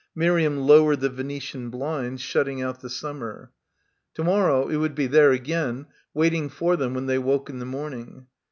[0.15, 3.51] Miriam lowered the Venetian blinds, shutting out the summer.
[4.15, 7.65] To morrow it would be there again, waiting for them when they woke in the
[7.67, 8.25] morning.